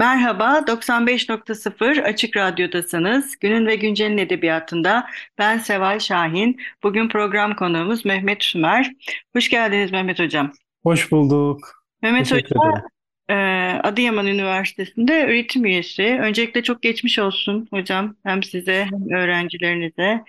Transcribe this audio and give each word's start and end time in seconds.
Merhaba, 0.00 0.66
95.0 0.66 2.02
Açık 2.02 2.36
Radyo'dasınız. 2.36 3.38
Günün 3.40 3.66
ve 3.66 3.76
Güncel'in 3.76 4.18
edebiyatında 4.18 5.06
ben 5.38 5.58
Seval 5.58 5.98
Şahin. 5.98 6.60
Bugün 6.82 7.08
program 7.08 7.56
konuğumuz 7.56 8.04
Mehmet 8.04 8.42
Sümer. 8.42 8.92
Hoş 9.36 9.48
geldiniz 9.48 9.92
Mehmet 9.92 10.18
Hocam. 10.18 10.52
Hoş 10.82 11.12
bulduk. 11.12 11.84
Mehmet 12.02 12.28
Teşekkür 12.28 12.56
Hoca 12.56 12.70
ederim. 12.70 12.84
e, 13.28 13.80
Adıyaman 13.82 14.26
Üniversitesi'nde 14.26 15.24
öğretim 15.24 15.64
üyesi. 15.64 16.18
Öncelikle 16.22 16.62
çok 16.62 16.82
geçmiş 16.82 17.18
olsun 17.18 17.68
hocam. 17.70 18.16
Hem 18.24 18.42
size 18.42 18.84
hem 18.90 19.10
öğrencilerinize. 19.20 20.24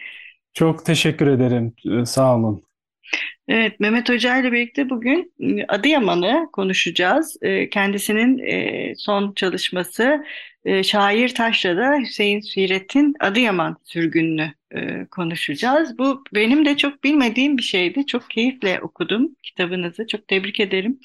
Çok 0.54 0.86
teşekkür 0.86 1.28
ederim. 1.28 1.74
Sağ 2.06 2.36
olun. 2.36 2.64
Evet, 3.48 3.80
Mehmet 3.80 4.10
Hoca 4.10 4.38
ile 4.38 4.52
birlikte 4.52 4.90
bugün 4.90 5.34
e, 5.40 5.66
Adıyaman'ı 5.68 6.50
konuşacağız. 6.54 7.38
Kendisinin 7.72 8.38
e, 8.38 8.94
son 8.98 9.34
çalışması 9.34 10.24
e, 10.66 10.84
Şair 10.84 11.36
Taşra'da 11.36 11.98
Hüseyin 12.00 12.40
Siret'in 12.40 13.16
Adıyaman 13.20 13.78
sürgününü 13.84 14.54
konuşacağız. 15.12 15.98
Bu 15.98 16.24
benim 16.36 16.66
de 16.66 16.78
çok 16.78 17.04
bilmediğim 17.04 17.58
bir 17.58 17.64
şeydi. 17.64 18.06
Çok 18.06 18.30
keyifle 18.30 18.80
okudum 18.82 19.36
kitabınızı. 19.44 20.08
Çok 20.08 20.28
tebrik 20.28 20.60
ederim 20.60 21.00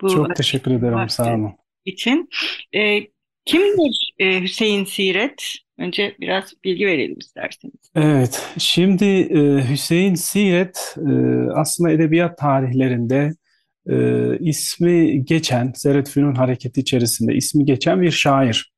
bu 0.00 0.08
Çok 0.08 0.36
teşekkür 0.36 0.70
ederim. 0.70 1.08
Sağ 1.08 1.34
olun. 1.34 1.52
için. 1.84 2.28
Kimdir 3.44 4.14
Hüseyin 4.20 4.84
Siret? 4.84 5.54
Önce 5.82 6.16
biraz 6.20 6.44
bilgi 6.64 6.86
verelim 6.86 7.18
isterseniz. 7.18 7.74
Evet, 7.94 8.46
şimdi 8.58 9.04
e, 9.04 9.70
Hüseyin 9.70 10.14
Siret 10.14 10.96
e, 10.98 11.12
aslında 11.54 11.90
edebiyat 11.90 12.38
tarihlerinde 12.38 13.32
e, 13.90 13.96
ismi 14.38 15.24
geçen, 15.24 15.72
Servet 15.72 16.08
Fünun 16.08 16.34
Hareketi 16.34 16.80
içerisinde 16.80 17.34
ismi 17.34 17.64
geçen 17.64 18.02
bir 18.02 18.10
şair. 18.10 18.72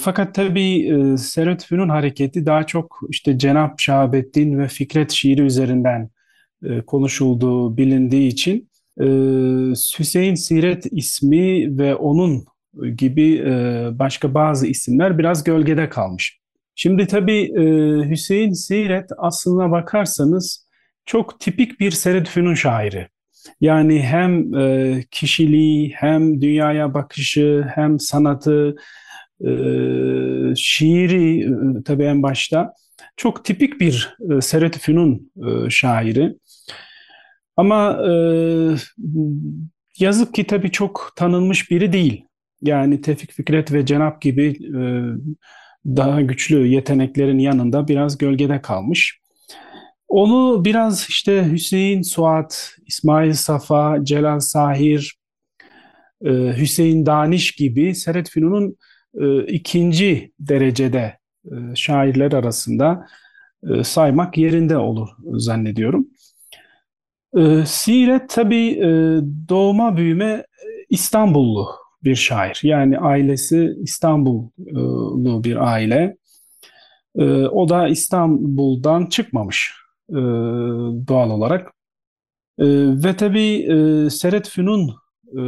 Fakat 0.00 0.34
tabii 0.34 0.88
e, 0.88 1.16
Servet 1.16 1.64
Fünun 1.64 1.88
Hareketi 1.88 2.46
daha 2.46 2.66
çok 2.66 3.00
işte 3.10 3.38
Cenab 3.38 3.70
Şahabettin 3.78 4.58
ve 4.58 4.68
Fikret 4.68 5.10
şiiri 5.10 5.42
üzerinden 5.42 6.10
konuşulduğu 6.86 7.76
bilindiği 7.76 8.28
için 8.28 8.68
Hüseyin 9.98 10.34
Siret 10.34 10.86
ismi 10.90 11.78
ve 11.78 11.94
onun 11.94 12.44
gibi 12.96 13.36
e, 13.38 13.88
başka 13.98 14.34
bazı 14.34 14.66
isimler 14.66 15.18
biraz 15.18 15.44
gölgede 15.44 15.88
kalmış. 15.88 16.38
Şimdi 16.74 17.06
tabii 17.06 17.42
e, 17.42 17.64
Hüseyin 18.10 18.52
Siret 18.52 19.10
aslına 19.18 19.70
bakarsanız 19.70 20.68
çok 21.06 21.40
tipik 21.40 21.80
bir 21.80 21.90
Servet 21.90 22.28
Fünun 22.28 22.54
şairi. 22.54 23.08
Yani 23.60 24.02
hem 24.02 24.54
e, 24.54 25.04
kişiliği, 25.10 25.92
hem 25.94 26.40
dünyaya 26.40 26.94
bakışı, 26.94 27.66
hem 27.74 28.00
sanatı, 28.00 28.76
şiiri 30.56 31.50
tabii 31.84 32.04
en 32.04 32.22
başta 32.22 32.72
çok 33.16 33.44
tipik 33.44 33.80
bir 33.80 34.16
Servet 34.40 34.78
Fünun 34.78 35.30
e, 35.36 35.70
şairi. 35.70 36.34
Ama 37.56 37.98
yazık 39.98 40.34
ki 40.34 40.44
tabii 40.44 40.70
çok 40.70 41.12
tanınmış 41.16 41.70
biri 41.70 41.92
değil. 41.92 42.27
Yani 42.62 43.00
Tevfik 43.00 43.32
Fikret 43.32 43.72
ve 43.72 43.86
Cenap 43.86 44.22
gibi 44.22 44.46
e, 44.46 44.80
daha 45.86 46.20
güçlü 46.20 46.66
yeteneklerin 46.66 47.38
yanında 47.38 47.88
biraz 47.88 48.18
gölgede 48.18 48.60
kalmış. 48.60 49.20
Onu 50.08 50.64
biraz 50.64 51.06
işte 51.08 51.52
Hüseyin 51.52 52.02
Suat, 52.02 52.74
İsmail 52.86 53.32
Safa, 53.32 54.04
Celal 54.04 54.40
Sahir, 54.40 55.18
e, 56.24 56.30
Hüseyin 56.56 57.06
Daniş 57.06 57.52
gibi 57.52 57.94
Servet 57.94 58.30
Fünun'un 58.30 58.76
e, 59.20 59.44
ikinci 59.46 60.32
derecede 60.40 61.18
e, 61.44 61.54
şairler 61.74 62.32
arasında 62.32 63.06
e, 63.70 63.84
saymak 63.84 64.38
yerinde 64.38 64.76
olur 64.76 65.08
zannediyorum. 65.32 66.08
E, 67.36 67.64
Siret 67.66 68.28
tabii 68.30 68.70
e, 68.70 68.88
doğma 69.48 69.96
büyüme 69.96 70.44
İstanbullu 70.90 71.68
bir 72.04 72.14
şair. 72.14 72.60
Yani 72.62 72.98
ailesi 72.98 73.76
İstanbullu 73.82 75.44
bir 75.44 75.72
aile. 75.72 76.16
E, 77.18 77.24
o 77.46 77.68
da 77.68 77.88
İstanbul'dan 77.88 79.06
çıkmamış 79.06 79.72
e, 80.10 80.20
doğal 81.08 81.30
olarak. 81.30 81.72
E, 82.58 82.66
ve 83.04 83.16
tabii 83.16 83.54
e, 83.62 84.10
Seret 84.10 84.48
Fünun 84.48 84.94
e, 85.38 85.42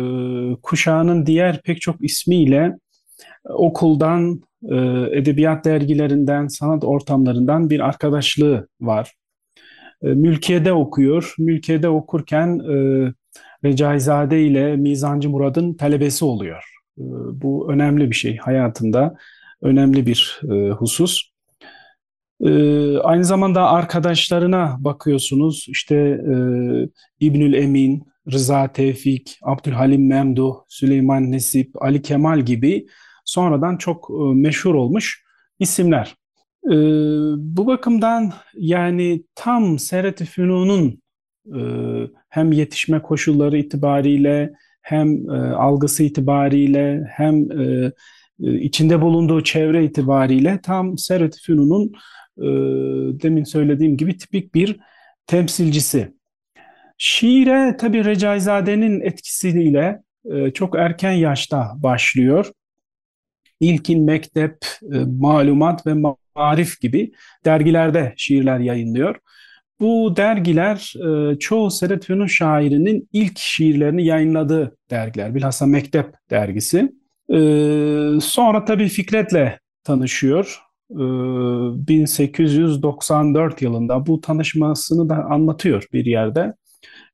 kuşağının 0.63 1.27
diğer 1.27 1.63
pek 1.63 1.81
çok 1.81 2.05
ismiyle 2.05 2.79
okuldan, 3.45 4.41
edebiyat 5.13 5.65
dergilerinden, 5.65 6.47
sanat 6.47 6.85
ortamlarından 6.85 7.71
bir 7.71 7.81
arkadaşlığı 7.81 8.69
var. 8.81 9.13
Mülkiye'de 10.03 10.73
okuyor. 10.73 11.35
Mülkiye'de 11.39 11.89
okurken 11.89 12.61
Recaizade 13.65 14.43
ile 14.43 14.77
Mizancı 14.77 15.31
Murad'ın 15.31 15.75
talebesi 15.75 16.25
oluyor. 16.25 16.65
E, 16.99 17.05
bu 17.43 17.73
önemli 17.73 18.11
bir 18.11 18.17
şey 18.17 18.37
hayatında, 18.37 19.17
önemli 19.63 20.07
bir 20.07 20.41
e, 20.51 20.71
husus. 20.71 21.31
E, 22.45 22.51
aynı 22.99 23.25
zamanda 23.25 23.71
arkadaşlarına 23.71 24.77
bakıyorsunuz. 24.79 25.67
İşte 25.69 25.95
e, 25.97 26.35
İbnül 27.21 27.53
Emin, 27.53 28.03
Rıza 28.33 28.73
Tevfik, 28.73 29.39
Abdülhalim 29.43 30.09
Memduh, 30.09 30.55
Süleyman 30.69 31.33
Nesip, 31.33 31.83
Ali 31.83 32.03
Kemal 32.03 32.41
gibi 32.41 32.87
sonradan 33.25 33.77
çok 33.77 34.11
e, 34.11 34.35
meşhur 34.35 34.75
olmuş 34.75 35.25
isimler. 35.59 36.17
E, 36.67 36.75
bu 37.37 37.67
bakımdan 37.67 38.33
yani 38.55 39.25
tam 39.35 39.79
Servet-i 39.79 40.25
Fünun'un 40.25 41.03
hem 42.29 42.53
yetişme 42.53 43.03
koşulları 43.03 43.59
itibariyle 43.59 44.53
hem 44.83 45.31
e, 45.31 45.37
algısı 45.55 46.03
itibariyle 46.03 47.05
hem 47.11 47.61
e, 47.61 47.93
e, 48.43 48.61
içinde 48.61 49.01
bulunduğu 49.01 49.45
çevre 49.45 49.85
itibariyle 49.85 50.61
tam 50.63 50.99
Servet-i 50.99 51.43
Fünun'un 51.43 51.93
demin 53.23 53.45
söylediğim 53.45 53.97
gibi 53.97 54.17
tipik 54.17 54.55
bir 54.55 54.81
temsilcisi. 55.27 56.15
Şiire 56.99 57.77
tabii 57.81 58.05
Recaizade'nin 58.05 59.01
etkisiyle 59.01 60.03
çok 60.55 60.79
erken 60.79 61.13
yaşta 61.13 61.73
başlıyor. 61.77 62.53
İlkin 63.61 64.05
Mektep, 64.05 64.59
Malumat 65.07 65.87
ve 65.87 65.95
Marif 66.35 66.81
gibi 66.81 67.13
dergilerde 67.45 68.15
şiirler 68.17 68.59
yayınlıyor. 68.59 69.17
Bu 69.81 70.17
dergiler 70.17 70.95
e, 71.33 71.39
çoğu 71.39 71.71
Fünun 72.07 72.27
şairinin 72.27 73.09
ilk 73.13 73.39
şiirlerini 73.39 74.05
yayınladığı 74.05 74.77
dergiler. 74.91 75.35
Bilhassa 75.35 75.67
Mektep 75.67 76.15
dergisi. 76.31 76.93
E, 77.33 77.39
sonra 78.21 78.65
tabii 78.65 78.89
Fikret'le 78.89 79.59
tanışıyor. 79.85 80.61
E, 80.91 80.97
1894 81.89 83.63
yılında 83.63 84.07
bu 84.07 84.21
tanışmasını 84.21 85.09
da 85.09 85.25
anlatıyor 85.25 85.85
bir 85.93 86.07
yerde. 86.07 86.55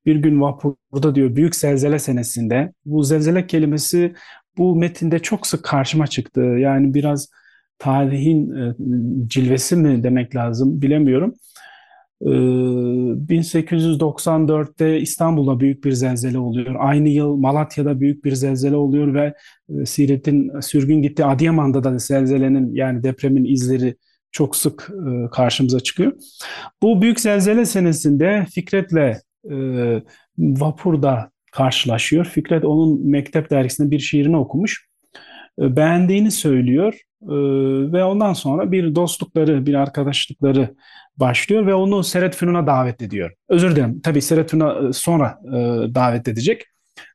Bir 0.07 0.17
gün 0.17 0.41
vapurda 0.41 1.15
diyor 1.15 1.37
büyük 1.37 1.57
zelzele 1.57 1.99
senesinde. 1.99 2.73
Bu 2.85 3.03
zelzele 3.03 3.47
kelimesi 3.47 4.15
bu 4.59 4.77
metinde 4.77 5.19
çok 5.19 5.47
sık 5.47 5.65
karşıma 5.65 6.07
çıktı. 6.07 6.41
Yani 6.41 6.95
biraz 6.95 7.29
tarihin 7.79 8.55
e, 8.55 8.75
cilvesi 9.29 9.77
mi 9.77 10.03
demek 10.03 10.37
lazım 10.37 10.83
bilemiyorum. 10.83 11.35
1894'te 12.23 15.01
İstanbul'da 15.01 15.61
büyük 15.61 15.85
bir 15.85 15.93
zelzele 15.93 16.39
oluyor. 16.39 16.75
Aynı 16.79 17.09
yıl 17.09 17.37
Malatya'da 17.37 18.01
büyük 18.01 18.25
bir 18.25 18.33
zelzele 18.33 18.77
oluyor 18.77 19.15
ve 19.15 19.35
Siret'in 19.87 20.61
sürgün 20.61 21.03
gittiği 21.03 21.25
Adıyaman'da 21.25 21.85
da 21.85 21.99
zelzelenin 21.99 22.75
yani 22.75 23.03
depremin 23.03 23.45
izleri 23.45 23.97
çok 24.33 24.57
sık 24.57 24.91
e, 24.91 25.31
karşımıza 25.31 25.81
çıkıyor. 25.81 26.13
Bu 26.83 27.03
büyük 27.03 27.21
zelzele 27.21 27.65
senesinde 27.65 28.47
Fikret'le 28.55 29.17
e, 29.51 29.57
vapurda 30.39 31.31
karşılaşıyor. 31.53 32.25
Fikret 32.25 32.65
onun 32.65 33.07
Mektep 33.07 33.51
dergisinde 33.51 33.91
bir 33.91 33.99
şiirini 33.99 34.37
okumuş. 34.37 34.87
E, 35.61 35.77
beğendiğini 35.77 36.31
söylüyor 36.31 36.95
e, 36.95 37.06
ve 37.93 38.05
ondan 38.05 38.33
sonra 38.33 38.73
bir 38.73 38.95
dostlukları, 38.95 39.67
bir 39.67 39.75
arkadaşlıkları 39.75 40.75
başlıyor 41.17 41.67
ve 41.67 41.75
onu 41.75 42.05
Seret 42.05 42.37
Fünun'a 42.37 42.67
davet 42.67 43.03
ediyor. 43.03 43.33
Özür 43.49 43.77
dilerim. 43.77 44.01
Tabii 44.01 44.23
Seret 44.23 44.51
Fünun'a 44.51 44.89
e, 44.89 44.93
sonra 44.93 45.39
e, 45.49 45.55
davet 45.95 46.29
edecek. 46.29 46.63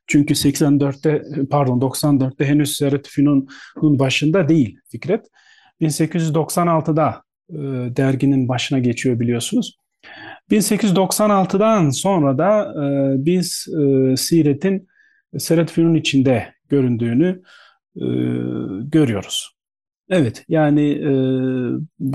Çünkü 0.06 0.34
84'te 0.34 1.22
pardon 1.50 1.80
94'te 1.80 2.44
henüz 2.46 2.76
Seret 2.76 3.08
Fünun'un 3.08 3.98
başında 3.98 4.48
değil 4.48 4.78
Fikret. 4.88 5.26
1896'da 5.80 7.22
e, 7.50 7.56
derginin 7.96 8.48
başına 8.48 8.78
geçiyor 8.78 9.20
biliyorsunuz. 9.20 9.76
1896'dan 10.50 11.90
sonra 11.90 12.38
da 12.38 12.74
e, 12.84 13.14
biz 13.24 13.66
e, 13.68 14.16
Siret'in 14.16 14.88
Seret 15.38 15.70
Fünun 15.70 15.94
içinde 15.94 16.54
göründüğünü 16.68 17.42
e, 17.96 18.06
görüyoruz. 18.82 19.51
Evet, 20.12 20.44
yani 20.48 20.90
e, 20.90 21.12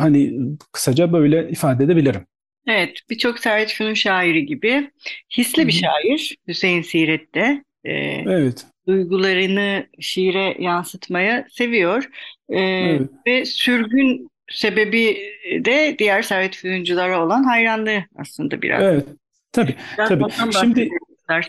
hani 0.01 0.39
kısaca 0.71 1.13
böyle 1.13 1.49
ifade 1.49 1.83
edebilirim. 1.83 2.21
Evet, 2.67 2.99
birçok 3.09 3.39
Servet 3.39 3.73
Fünun 3.73 3.94
şairi 3.94 4.45
gibi 4.45 4.91
hisli 5.38 5.67
bir 5.67 5.71
şair 5.71 6.38
Hüseyin 6.47 6.81
Siret'te. 6.81 7.63
E, 7.83 7.94
evet. 8.27 8.65
Duygularını 8.88 9.88
şiire 9.99 10.55
yansıtmaya 10.59 11.45
seviyor. 11.49 12.09
E, 12.49 12.59
evet. 12.59 13.09
Ve 13.27 13.45
sürgün 13.45 14.29
sebebi 14.51 15.17
de 15.65 15.95
diğer 15.99 16.21
Servet 16.21 16.55
Fünunculara 16.55 17.25
olan 17.25 17.44
hayranlığı 17.44 18.03
aslında 18.15 18.61
biraz. 18.61 18.83
Evet, 18.83 19.05
tabii. 19.51 19.75
Biraz 19.97 20.09
tabii. 20.09 20.53
Şimdi 20.53 20.89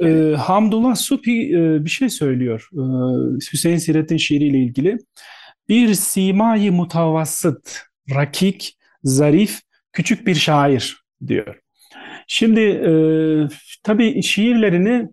e, 0.04 0.34
Hamdullah 0.36 0.94
Supi 0.94 1.50
e, 1.50 1.84
bir 1.84 1.90
şey 1.90 2.08
söylüyor 2.08 2.68
e, 2.72 2.82
Hüseyin 3.52 3.76
Siret'in 3.76 4.16
şiiriyle 4.16 4.58
ilgili. 4.58 4.98
Bir 5.69 5.94
simayı 5.94 6.73
mutavassıt, 6.73 7.81
rakik, 8.15 8.79
zarif, 9.03 9.61
küçük 9.93 10.26
bir 10.26 10.35
şair 10.35 10.97
diyor. 11.26 11.61
Şimdi 12.26 12.61
e, 12.61 12.93
tabii 13.82 14.23
şiirlerini 14.23 15.09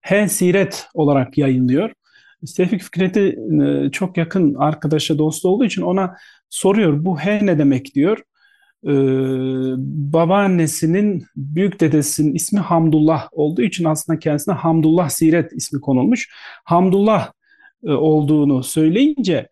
He 0.00 0.28
Siret 0.28 0.86
olarak 0.94 1.38
yayınlıyor. 1.38 1.90
Tevfik 2.56 2.82
Fikret'i 2.82 3.36
e, 3.62 3.90
çok 3.90 4.16
yakın 4.16 4.54
arkadaşa, 4.54 5.18
dostu 5.18 5.48
olduğu 5.48 5.64
için 5.64 5.82
ona 5.82 6.16
soruyor. 6.50 7.04
Bu 7.04 7.18
He 7.18 7.46
ne 7.46 7.58
demek 7.58 7.94
diyor. 7.94 8.18
Ee, 8.86 8.92
babaannesinin 10.12 11.26
büyük 11.36 11.80
dedesinin 11.80 12.34
ismi 12.34 12.60
Hamdullah 12.60 13.28
olduğu 13.32 13.62
için 13.62 13.84
aslında 13.84 14.18
kendisine 14.18 14.54
Hamdullah 14.54 15.08
Siret 15.08 15.52
ismi 15.52 15.80
konulmuş. 15.80 16.30
Hamdullah 16.64 17.32
olduğunu 17.92 18.62
söyleyince 18.62 19.48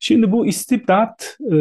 Şimdi 0.00 0.32
bu 0.32 0.46
istibdat 0.46 1.36
e, 1.40 1.54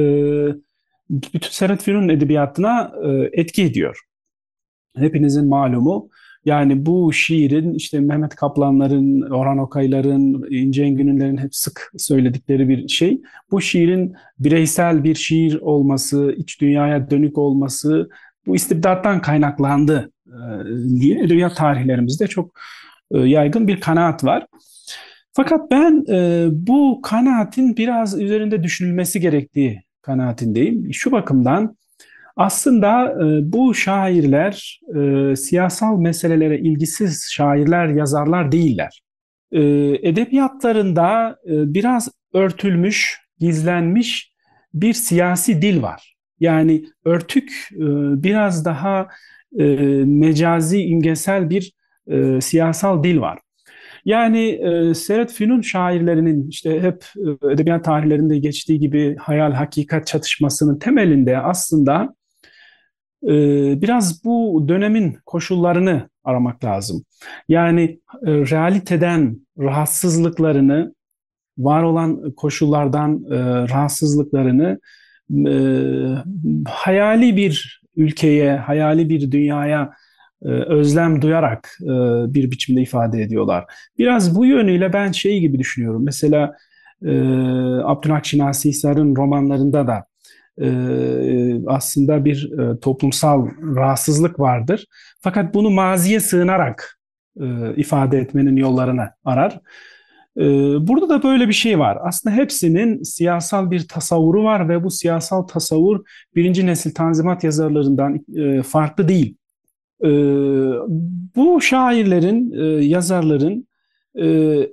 bütün 1.10 1.50
Serhat 1.50 1.84
Fünun 1.84 2.10
edebiyatına 2.10 2.92
e, 3.06 3.30
etki 3.42 3.64
ediyor. 3.64 4.00
Hepinizin 4.98 5.48
malumu. 5.48 6.10
Yani 6.46 6.86
bu 6.86 7.14
şiirin 7.14 7.74
işte 7.74 8.00
Mehmet 8.00 8.36
Kaplanların, 8.36 9.22
Orhan 9.22 9.58
Okayların, 9.58 10.48
İnce 10.52 10.84
Engün'lerin 10.84 11.38
hep 11.38 11.56
sık 11.56 11.92
söyledikleri 11.98 12.70
bir 12.70 12.88
şey. 12.88 13.22
Bu 13.52 13.62
şiirin 13.62 14.16
bireysel 14.40 15.04
bir 15.04 15.16
şiir 15.16 15.60
olması, 15.62 16.36
iç 16.38 16.62
dünyaya 16.62 17.10
dönük 17.10 17.38
olması 17.38 18.10
bu 18.46 18.56
istibdattan 18.56 19.22
kaynaklandı 19.22 20.12
diye 21.00 21.20
edebiyat 21.20 21.56
tarihlerimizde 21.56 22.28
çok 22.28 22.60
e, 23.12 23.20
yaygın 23.20 23.68
bir 23.68 23.80
kanaat 23.80 24.24
var. 24.24 24.46
Fakat 25.34 25.72
ben 25.72 26.04
e, 26.10 26.48
bu 26.52 27.02
kanaatin 27.04 27.78
biraz 27.78 28.22
üzerinde 28.22 28.64
düşünülmesi 28.64 29.20
gerektiği 29.20 29.84
kanaatindeyim. 30.02 30.94
Şu 30.94 31.12
bakımdan 31.12 31.78
aslında 32.36 33.16
bu 33.42 33.74
şairler 33.74 34.82
siyasal 35.36 36.00
meselelere 36.00 36.60
ilgisiz 36.60 37.30
şairler, 37.32 37.88
yazarlar 37.88 38.52
değiller. 38.52 39.02
Edebiyatlarında 40.04 41.38
biraz 41.46 42.10
örtülmüş, 42.34 43.20
gizlenmiş 43.40 44.34
bir 44.74 44.94
siyasi 44.94 45.62
dil 45.62 45.82
var. 45.82 46.16
Yani 46.40 46.86
örtük 47.06 47.70
biraz 48.24 48.66
daha 48.66 49.08
e, 49.60 49.66
mecazi, 50.06 50.82
imgesel 50.82 51.50
bir 51.50 51.74
e, 52.08 52.42
siyasal 52.42 53.04
dil 53.04 53.20
var. 53.20 53.40
Yani 54.06 54.48
e, 54.50 54.94
Seret 54.94 55.32
Fünun 55.32 55.62
şairlerinin 55.62 56.50
işte 56.50 56.82
hep 56.82 57.06
e, 57.44 57.54
edebiyat 57.54 57.86
tarihlerinde 57.86 58.40
geçtiği 58.40 58.80
gibi 58.80 59.16
hayal 59.20 59.52
hakikat 59.52 60.08
çatışmasının 60.08 60.80
temelinde 60.80 61.38
aslında 61.38 62.16
e, 63.24 63.32
biraz 63.82 64.24
bu 64.24 64.66
dönemin 64.68 65.18
koşullarını 65.26 66.10
aramak 66.24 66.64
lazım. 66.64 67.04
Yani 67.50 68.00
e, 68.26 68.32
realiteden 68.32 69.48
rahatsızlıklarını, 69.60 70.96
var 71.58 71.84
olan 71.84 72.32
koşullardan 72.32 73.24
e, 73.32 73.38
rahatsızlıklarını 73.70 74.80
e, 75.48 75.54
hayali 76.68 77.38
bir 77.38 77.82
ülkeye, 77.98 78.56
hayali 78.56 79.10
bir 79.10 79.32
dünyaya 79.32 79.94
e, 80.46 80.48
özlem 80.50 81.22
duyarak 81.22 81.78
e, 81.82 81.88
bir 82.34 82.52
biçimde 82.52 82.82
ifade 82.82 83.22
ediyorlar. 83.22 83.66
Biraz 83.98 84.36
bu 84.36 84.46
yönüyle 84.46 84.94
ben 84.94 85.12
şey 85.12 85.40
gibi 85.40 85.60
düşünüyorum. 85.60 86.06
Mesela 86.06 86.56
e, 87.06 87.12
Abdülhak 87.84 88.26
Hisar'ın 88.26 89.16
romanlarında 89.16 89.88
da 89.88 90.06
aslında 91.68 92.26
bir 92.26 92.52
toplumsal 92.82 93.48
rahatsızlık 93.76 94.40
vardır. 94.40 94.86
Fakat 95.20 95.54
bunu 95.54 95.70
maziye 95.70 96.20
sığınarak 96.20 97.00
ifade 97.76 98.18
etmenin 98.18 98.56
yollarını 98.56 99.10
arar. 99.26 99.60
E, 100.38 100.44
burada 100.88 101.10
da 101.10 101.24
böyle 101.24 101.48
bir 101.48 101.54
şey 101.54 101.80
var. 101.80 101.98
Aslında 102.04 102.36
hepsinin 102.36 103.04
siyasal 103.04 103.72
bir 103.72 103.88
tasavvuru 103.88 104.44
var 104.44 104.70
ve 104.70 104.84
bu 104.84 104.92
siyasal 104.92 105.42
tasavvur 105.42 106.06
birinci 106.36 106.66
nesil 106.66 106.94
tanzimat 106.94 107.44
yazarlarından 107.44 108.26
e, 108.36 108.64
farklı 108.64 109.08
değil. 109.08 109.36
E, 110.04 110.10
bu 111.36 111.62
şairlerin, 111.62 112.52
yazarların 112.82 113.68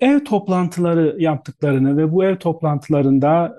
ev 0.01 0.25
toplantıları 0.25 1.17
yaptıklarını 1.19 1.97
ve 1.97 2.13
bu 2.13 2.25
ev 2.25 2.37
toplantılarında 2.37 3.57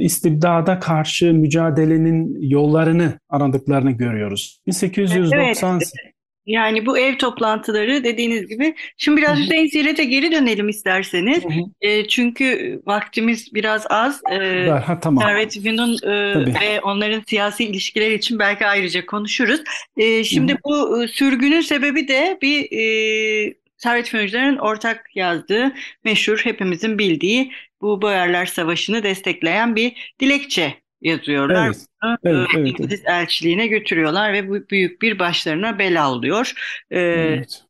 istibdada 0.00 0.78
karşı 0.78 1.34
mücadelenin 1.34 2.40
yollarını 2.40 3.20
aradıklarını 3.28 3.90
görüyoruz. 3.90 4.60
1890 4.66 5.74
evet. 5.76 6.15
Yani 6.46 6.86
bu 6.86 6.98
ev 6.98 7.18
toplantıları 7.18 8.04
dediğiniz 8.04 8.46
gibi. 8.46 8.74
Şimdi 8.96 9.16
biraz 9.20 9.38
Hüseyin 9.38 9.66
Siret'e 9.66 10.04
geri 10.04 10.32
dönelim 10.32 10.68
isterseniz. 10.68 11.44
E, 11.80 12.08
çünkü 12.08 12.80
vaktimiz 12.86 13.54
biraz 13.54 13.86
az. 13.90 14.20
E, 14.32 14.66
ha, 14.68 15.00
tamam. 15.00 15.24
Servet 15.24 15.62
Fünun 15.62 15.98
e, 16.02 16.36
ve 16.54 16.80
onların 16.80 17.22
siyasi 17.26 17.64
ilişkiler 17.64 18.10
için 18.10 18.38
belki 18.38 18.66
ayrıca 18.66 19.06
konuşuruz. 19.06 19.60
E, 19.96 20.24
şimdi 20.24 20.52
Hı-hı. 20.52 20.60
bu 20.64 21.04
e, 21.04 21.08
sürgünün 21.08 21.60
sebebi 21.60 22.08
de 22.08 22.38
bir 22.42 22.72
e, 22.72 23.54
Servet 23.76 24.08
Fünuncuların 24.08 24.56
ortak 24.56 25.10
yazdığı 25.14 25.72
meşhur 26.04 26.38
hepimizin 26.38 26.98
bildiği 26.98 27.52
bu 27.80 28.02
Boyarlar 28.02 28.46
Savaşı'nı 28.46 29.02
destekleyen 29.02 29.76
bir 29.76 30.14
dilekçe 30.20 30.74
yazıyorlar. 31.00 31.66
Evet. 31.66 31.86
Evet, 32.24 32.48
evet, 32.54 32.68
İngiliz 32.68 33.00
evet. 33.00 33.08
elçiliğine 33.08 33.66
götürüyorlar 33.66 34.32
ve 34.32 34.48
bu 34.48 34.70
büyük 34.70 35.02
bir 35.02 35.18
başlarına 35.18 35.78
bela 35.78 36.12
oluyor. 36.12 36.52
Ee, 36.90 37.00
evet. 37.00 37.62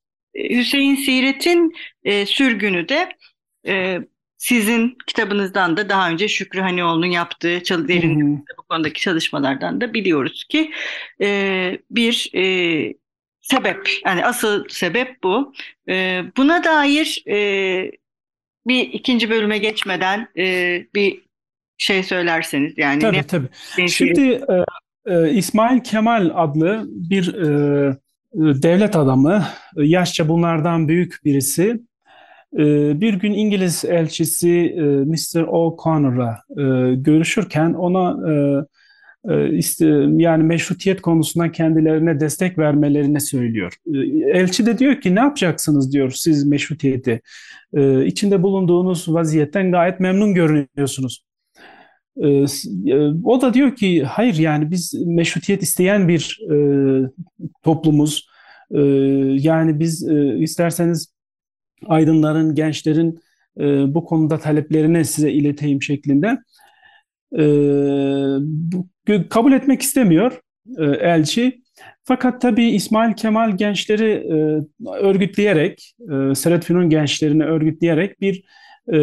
Hüseyin 0.51 0.97
Siret'in 0.97 1.73
e, 2.05 2.27
sürgünü 2.27 2.89
de 2.89 3.09
e, 3.67 3.99
sizin 4.37 4.99
kitabınızdan 5.07 5.77
da 5.77 5.89
daha 5.89 6.11
önce 6.11 6.29
Şükrü 6.29 6.61
Hanioğlu'nun 6.61 7.07
yaptığı 7.07 7.61
derin 7.89 8.45
bu 8.59 8.63
konudaki 8.63 9.01
çalışmalardan 9.01 9.81
da 9.81 9.95
biliyoruz 9.95 10.45
ki 10.45 10.71
e, 11.21 11.79
bir 11.91 12.31
e, 12.35 12.95
sebep 13.41 13.91
yani 14.05 14.25
asıl 14.25 14.69
sebep 14.69 15.23
bu. 15.23 15.53
E, 15.89 16.23
buna 16.37 16.65
dair 16.65 17.25
e, 17.29 17.91
bir 18.67 18.81
ikinci 18.81 19.31
bölüme 19.31 19.59
geçmeden 19.59 20.29
e, 20.37 20.87
bir 20.95 21.26
şey 21.79 22.03
söylerseniz 22.03 22.79
yani 22.79 23.01
tabii 23.01 23.17
ne, 23.17 23.23
tabii. 23.23 23.49
Şimdi 23.89 24.21
e, 24.31 24.65
e, 25.15 25.31
İsmail 25.31 25.81
Kemal 25.81 26.31
adlı 26.35 26.85
bir 26.89 27.35
e, 27.35 27.97
devlet 28.35 28.97
adamı, 28.97 29.45
yaşça 29.77 30.29
bunlardan 30.29 30.89
büyük 30.89 31.25
birisi 31.25 31.81
ee, 32.59 33.01
bir 33.01 33.15
gün 33.15 33.33
İngiliz 33.33 33.85
elçisi 33.85 34.51
e, 34.51 34.83
Mr. 34.83 35.43
O'Connor'la 35.43 36.39
e, 36.51 36.95
görüşürken 36.95 37.73
ona 37.73 38.31
e, 38.33 38.65
yani 40.23 40.43
meşrutiyet 40.43 41.03
konusunda 41.03 41.53
kendilerine 41.53 42.21
destek 42.21 42.59
vermelerini 42.59 43.21
söylüyor. 43.21 43.73
Elçi 44.33 44.67
de 44.67 44.79
diyor 44.79 45.01
ki 45.01 45.15
ne 45.15 45.21
yapacaksınız 45.21 45.93
diyor 45.93 46.11
siz 46.11 46.47
meşrutiyeti. 46.47 47.21
İçinde 48.05 48.43
bulunduğunuz 48.43 49.15
vaziyetten 49.15 49.73
gayet 49.73 50.01
memnun 50.01 50.35
görünüyorsunuz. 50.35 51.26
O 53.25 53.41
da 53.41 53.55
diyor 53.55 53.77
ki 53.77 54.05
hayır 54.05 54.35
yani 54.35 54.71
biz 54.71 54.95
meşrutiyet 55.07 55.63
isteyen 55.63 56.09
bir 56.09 56.41
toplumuz. 57.63 58.29
Yani 59.41 59.81
biz 59.81 60.09
isterseniz 60.41 61.17
aydınların, 61.87 62.55
gençlerin 62.55 63.21
e, 63.61 63.95
bu 63.95 64.05
konuda 64.05 64.39
taleplerini 64.39 65.05
size 65.05 65.33
ileteyim 65.33 65.83
şeklinde. 65.83 66.39
E, 67.39 67.45
bu, 68.41 68.89
kabul 69.31 69.53
etmek 69.53 69.83
istemiyor 69.83 70.41
e, 70.79 70.85
elçi. 70.85 71.63
Fakat 72.05 72.41
tabii 72.41 72.71
İsmail 72.71 73.15
Kemal 73.15 73.57
gençleri 73.57 74.11
e, 74.11 74.37
örgütleyerek, 74.91 75.95
e, 76.01 76.35
Seret 76.35 76.69
gençlerini 76.69 77.45
örgütleyerek 77.45 78.21
bir 78.21 78.45
e, 78.93 78.99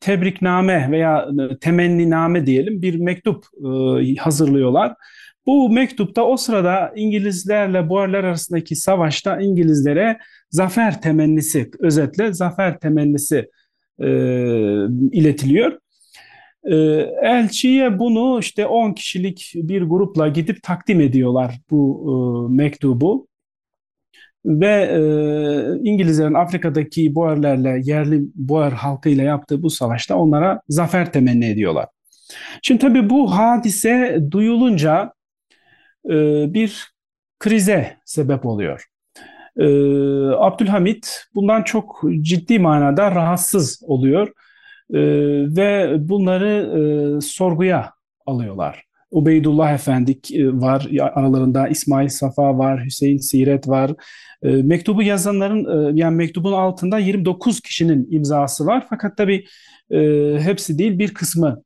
tebrikname 0.00 0.88
veya 0.90 1.28
e, 1.50 1.58
temenniname 1.58 2.46
diyelim 2.46 2.82
bir 2.82 2.94
mektup 2.94 3.44
e, 3.64 4.14
hazırlıyorlar. 4.14 4.94
Bu 5.46 5.70
mektupta 5.70 6.24
o 6.24 6.36
sırada 6.36 6.92
İngilizlerle 6.96 7.88
Boerler 7.88 8.24
arasındaki 8.24 8.76
savaşta 8.76 9.40
İngilizlere 9.40 10.18
zafer 10.50 11.02
temennisi, 11.02 11.70
özetle 11.80 12.32
zafer 12.32 12.78
temennisi 12.78 13.50
e, 13.98 14.08
iletiliyor. 15.12 15.78
E, 16.64 16.74
elçiye 17.22 17.98
bunu 17.98 18.38
işte 18.40 18.66
10 18.66 18.92
kişilik 18.92 19.52
bir 19.54 19.82
grupla 19.82 20.28
gidip 20.28 20.62
takdim 20.62 21.00
ediyorlar 21.00 21.54
bu 21.70 22.04
e, 22.50 22.54
mektubu. 22.54 23.26
Ve 24.44 24.66
e, 24.66 25.00
İngilizlerin 25.90 26.34
Afrika'daki 26.34 27.14
Boerlerle, 27.14 27.80
yerli 27.84 28.22
Boer 28.34 28.72
halkıyla 28.72 29.24
yaptığı 29.24 29.62
bu 29.62 29.70
savaşta 29.70 30.16
onlara 30.16 30.60
zafer 30.68 31.12
temenni 31.12 31.46
ediyorlar. 31.46 31.86
Şimdi 32.62 32.80
tabii 32.80 33.10
bu 33.10 33.36
hadise 33.36 34.20
duyulunca 34.30 35.12
e, 36.10 36.14
bir 36.54 36.94
krize 37.38 37.96
sebep 38.04 38.46
oluyor. 38.46 38.84
E, 39.58 39.66
Abdülhamit 40.36 41.24
bundan 41.34 41.62
çok 41.62 42.02
ciddi 42.20 42.58
manada 42.58 43.10
rahatsız 43.10 43.82
oluyor 43.86 44.28
e, 44.94 45.00
ve 45.56 45.96
bunları 45.98 46.48
e, 46.48 46.80
sorguya 47.20 47.90
alıyorlar. 48.26 48.84
Ubeydullah 49.10 49.72
Efendi 49.72 50.20
e, 50.32 50.46
var 50.46 50.88
aralarında 51.14 51.68
İsmail 51.68 52.08
Safa 52.08 52.58
var, 52.58 52.84
Hüseyin 52.84 53.18
Siret 53.18 53.68
var. 53.68 53.92
E, 54.44 54.48
mektubu 54.48 55.02
yazanların 55.02 55.94
e, 55.94 56.00
yani 56.00 56.16
mektubun 56.16 56.52
altında 56.52 56.98
29 56.98 57.60
kişinin 57.60 58.08
imzası 58.10 58.66
var. 58.66 58.86
Fakat 58.90 59.16
tabii 59.16 59.44
e, 59.90 59.98
hepsi 60.40 60.78
değil 60.78 60.98
bir 60.98 61.14
kısmı 61.14 61.62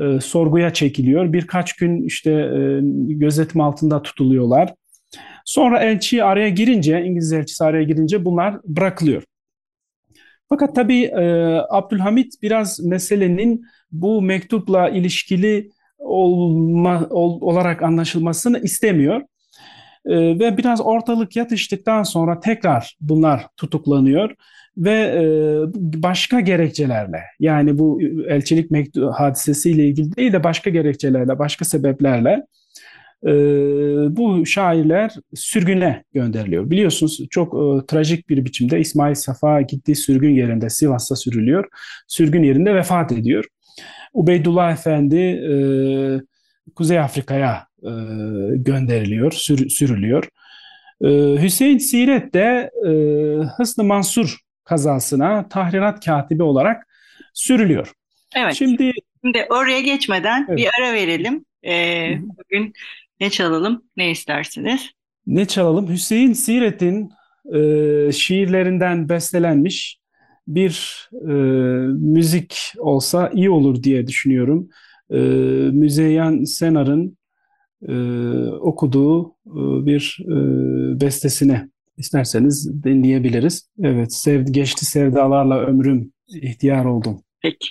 e, 0.00 0.20
sorguya 0.20 0.72
çekiliyor. 0.72 1.32
Birkaç 1.32 1.72
gün 1.72 2.02
işte 2.02 2.30
e, 2.30 2.80
gözetim 3.14 3.60
altında 3.60 4.02
tutuluyorlar. 4.02 4.74
Sonra 5.44 5.80
elçi 5.80 6.24
araya 6.24 6.48
girince, 6.48 7.02
İngiliz 7.02 7.32
elçisi 7.32 7.64
araya 7.64 7.82
girince 7.82 8.24
bunlar 8.24 8.60
bırakılıyor. 8.64 9.22
Fakat 10.48 10.74
tabii 10.74 11.02
e, 11.02 11.24
Abdülhamit 11.70 12.42
biraz 12.42 12.80
meselenin 12.80 13.64
bu 13.92 14.22
mektupla 14.22 14.88
ilişkili 14.88 15.70
olma, 15.98 17.06
ol, 17.10 17.40
olarak 17.40 17.82
anlaşılmasını 17.82 18.58
istemiyor. 18.58 19.22
E, 20.06 20.38
ve 20.38 20.58
biraz 20.58 20.80
ortalık 20.80 21.36
yatıştıktan 21.36 22.02
sonra 22.02 22.40
tekrar 22.40 22.96
bunlar 23.00 23.46
tutuklanıyor 23.56 24.34
ve 24.76 24.92
e, 24.92 25.22
başka 26.02 26.40
gerekçelerle 26.40 27.22
yani 27.40 27.78
bu 27.78 28.02
elçilik 28.28 28.70
mektubu 28.70 29.12
hadisesiyle 29.12 29.86
ilgili 29.86 30.16
değil 30.16 30.32
de 30.32 30.44
başka 30.44 30.70
gerekçelerle, 30.70 31.38
başka 31.38 31.64
sebeplerle 31.64 32.42
e, 33.26 33.30
bu 34.16 34.46
şairler 34.46 35.14
sürgüne 35.34 36.04
gönderiliyor. 36.14 36.70
Biliyorsunuz 36.70 37.20
çok 37.30 37.54
e, 37.54 37.86
trajik 37.86 38.28
bir 38.28 38.44
biçimde 38.44 38.80
İsmail 38.80 39.14
Safa 39.14 39.60
gittiği 39.60 39.96
sürgün 39.96 40.34
yerinde 40.34 40.70
Sivas'ta 40.70 41.16
sürülüyor. 41.16 41.64
Sürgün 42.08 42.42
yerinde 42.42 42.74
vefat 42.74 43.12
ediyor. 43.12 43.44
Ubeydullah 44.14 44.72
Efendi 44.72 45.16
Kuzey 46.76 46.98
Afrika'ya 46.98 47.66
e, 47.82 47.90
gönderiliyor, 48.56 49.32
sür, 49.32 49.68
sürülüyor. 49.68 50.28
E, 51.04 51.08
Hüseyin 51.42 51.78
Siret 51.78 52.34
de 52.34 52.70
e, 52.86 52.90
Hısn-ı 53.56 53.84
Mansur 53.84 54.38
kazasına 54.64 55.48
tahrirat 55.48 56.04
katibi 56.04 56.42
olarak 56.42 56.86
sürülüyor. 57.34 57.92
Evet. 58.36 58.54
Şimdi, 58.54 58.92
Şimdi 59.24 59.46
oraya 59.50 59.80
geçmeden 59.80 60.46
evet. 60.48 60.58
bir 60.58 60.68
ara 60.80 60.92
verelim. 60.92 61.44
Ee, 61.66 62.18
bugün 62.20 62.72
ne 63.20 63.30
çalalım, 63.30 63.84
ne 63.96 64.10
istersiniz? 64.10 64.90
Ne 65.26 65.44
çalalım? 65.46 65.88
Hüseyin 65.88 66.32
Siret'in 66.32 67.10
e, 67.54 68.12
şiirlerinden 68.12 69.08
bestelenmiş 69.08 69.98
bir 70.46 71.08
e, 71.12 71.32
müzik 71.94 72.72
olsa 72.78 73.30
iyi 73.34 73.50
olur 73.50 73.82
diye 73.82 74.06
düşünüyorum. 74.06 74.68
E, 75.10 75.18
Müzeyyen 75.72 76.44
Senar'ın 76.44 77.18
e, 77.88 77.94
okuduğu 78.50 79.28
e, 79.46 79.86
bir 79.86 80.18
e, 80.24 80.34
bestesine 81.00 81.68
isterseniz 81.96 82.82
dinleyebiliriz. 82.84 83.70
Evet, 83.82 84.14
sev, 84.14 84.44
geçti 84.46 84.84
sevdalarla 84.84 85.60
ömrüm, 85.60 86.12
ihtiyar 86.28 86.84
oldum. 86.84 87.22
Peki. 87.42 87.68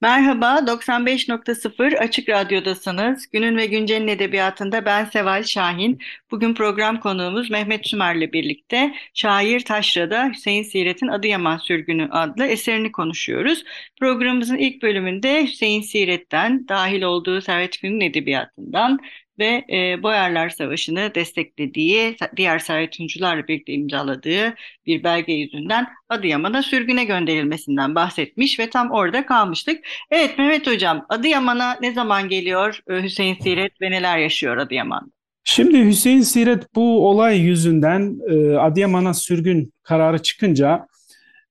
Merhaba, 0.00 0.66
95.0 0.66 1.98
Açık 1.98 2.28
Radyo'dasınız. 2.28 3.26
Günün 3.30 3.56
ve 3.56 3.66
Güncel'in 3.66 4.08
edebiyatında 4.08 4.84
ben 4.84 5.04
Seval 5.04 5.42
Şahin. 5.42 5.98
Bugün 6.30 6.54
program 6.54 7.00
konuğumuz 7.00 7.50
Mehmet 7.50 7.86
Sümer'le 7.86 8.32
birlikte 8.32 8.94
Şair 9.14 9.60
Taşra'da 9.60 10.28
Hüseyin 10.28 10.62
Siret'in 10.62 11.08
Adıyaman 11.08 11.56
Sürgünü 11.56 12.08
adlı 12.10 12.46
eserini 12.46 12.92
konuşuyoruz. 12.92 13.64
Programımızın 14.00 14.56
ilk 14.56 14.82
bölümünde 14.82 15.44
Hüseyin 15.44 15.82
Siret'ten, 15.82 16.68
dahil 16.68 17.02
olduğu 17.02 17.40
Servet 17.40 17.82
Gün'ün 17.82 18.00
edebiyatından 18.00 18.98
ve 19.38 19.64
e, 19.72 20.02
Boyarlar 20.02 20.50
Savaşı'nı 20.50 21.14
desteklediği, 21.14 22.16
diğer 22.36 22.58
servetuncularla 22.58 23.48
birlikte 23.48 23.72
imzaladığı 23.72 24.54
bir 24.86 25.04
belge 25.04 25.32
yüzünden 25.32 25.86
Adıyaman'a 26.08 26.62
sürgüne 26.62 27.04
gönderilmesinden 27.04 27.94
bahsetmiş 27.94 28.58
ve 28.58 28.70
tam 28.70 28.90
orada 28.90 29.26
kalmıştık. 29.26 29.84
Evet 30.10 30.38
Mehmet 30.38 30.66
Hocam, 30.66 31.06
Adıyaman'a 31.08 31.78
ne 31.80 31.92
zaman 31.92 32.28
geliyor 32.28 32.80
e, 32.90 33.02
Hüseyin 33.02 33.36
Siret 33.42 33.80
ve 33.80 33.90
neler 33.90 34.18
yaşıyor 34.18 34.56
Adıyaman'da? 34.56 35.10
Şimdi 35.44 35.84
Hüseyin 35.84 36.22
Siret 36.22 36.74
bu 36.74 37.08
olay 37.08 37.38
yüzünden 37.40 38.16
e, 38.30 38.56
Adıyaman'a 38.56 39.14
sürgün 39.14 39.72
kararı 39.82 40.22
çıkınca 40.22 40.86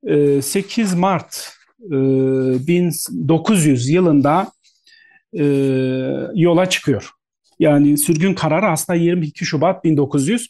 e, 0.08 0.42
8 0.42 0.94
Mart 0.94 1.54
e, 1.86 1.92
1900 2.68 3.90
yılında 3.90 4.52
e, 5.34 5.44
yola 6.34 6.70
çıkıyor. 6.70 7.17
Yani 7.60 7.98
sürgün 7.98 8.34
kararı 8.34 8.68
aslında 8.68 9.00
22 9.00 9.46
Şubat 9.46 9.84
1900. 9.84 10.50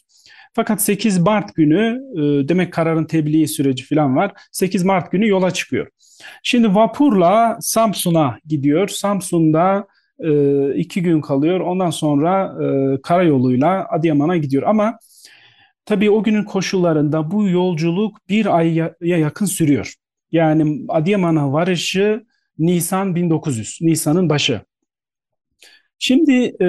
Fakat 0.52 0.82
8 0.82 1.18
Mart 1.18 1.54
günü 1.54 2.00
e, 2.14 2.48
demek 2.48 2.72
kararın 2.72 3.04
tebliği 3.04 3.48
süreci 3.48 3.84
falan 3.84 4.16
var. 4.16 4.32
8 4.52 4.84
Mart 4.84 5.12
günü 5.12 5.28
yola 5.28 5.50
çıkıyor. 5.50 5.86
Şimdi 6.42 6.74
vapurla 6.74 7.58
Samsun'a 7.60 8.38
gidiyor. 8.46 8.88
Samsun'da 8.88 9.86
e, 10.20 10.30
iki 10.74 11.02
gün 11.02 11.20
kalıyor. 11.20 11.60
Ondan 11.60 11.90
sonra 11.90 12.56
e, 12.64 12.66
karayoluyla 13.02 13.86
Adıyaman'a 13.90 14.36
gidiyor. 14.36 14.62
Ama 14.62 14.98
tabii 15.84 16.10
o 16.10 16.22
günün 16.22 16.44
koşullarında 16.44 17.30
bu 17.30 17.48
yolculuk 17.48 18.28
bir 18.28 18.56
aya 18.56 18.94
yakın 19.00 19.46
sürüyor. 19.46 19.94
Yani 20.32 20.84
Adıyaman'a 20.88 21.52
varışı 21.52 22.24
Nisan 22.58 23.14
1900, 23.14 23.78
Nisan'ın 23.80 24.28
başı. 24.30 24.60
Şimdi 25.98 26.56
e, 26.62 26.68